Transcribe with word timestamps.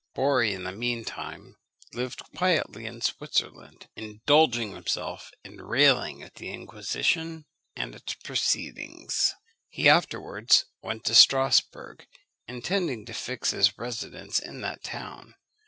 Borri, 0.15 0.51
in 0.53 0.63
the 0.63 0.71
mean 0.71 1.05
time, 1.05 1.57
lived 1.93 2.23
quietly 2.35 2.87
in 2.87 3.01
Switzerland, 3.01 3.87
indulging 3.95 4.71
himself 4.73 5.31
in 5.43 5.61
railing 5.61 6.23
at 6.23 6.33
the 6.37 6.51
Inquisition 6.51 7.45
and 7.75 7.93
its 7.93 8.15
proceedings. 8.15 9.35
He 9.69 9.87
afterwards 9.87 10.65
went 10.81 11.05
to 11.05 11.13
Strasbourg, 11.13 12.07
intending 12.47 13.05
to 13.05 13.13
fix 13.13 13.51
his 13.51 13.77
residence 13.77 14.39
in 14.39 14.61
that 14.61 14.83
town. 14.83 15.35